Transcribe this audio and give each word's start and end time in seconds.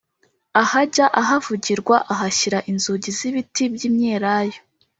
Ahajya 0.61 1.05
ahavugirwa 1.21 1.95
ahashyira 2.13 2.59
inzugi 2.71 3.09
z’ibiti 3.17 3.63
by’imyelayo 3.73 4.59